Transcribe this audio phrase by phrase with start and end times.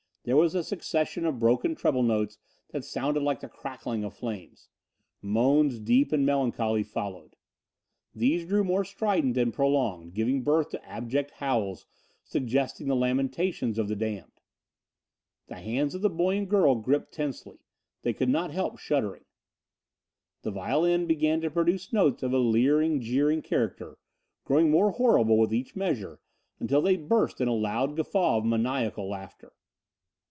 [0.23, 2.37] There was a succession of broken treble notes
[2.69, 4.69] that sounded like the crackling of flames.
[5.19, 7.35] Moans deep and melancholy followed.
[8.13, 11.87] These grew more strident and prolonged, giving place to abject howls,
[12.23, 14.41] suggesting the lamentations of the damned.
[15.47, 17.57] The hands of the boy and girl gripped tensely.
[18.03, 19.25] They could not help shuddering.
[20.43, 23.97] The violin began to produce notes of a leering, jeering character,
[24.43, 26.19] growing more horrible with each measure
[26.59, 29.53] until they burst in a loud guffaw of maniacal laughter.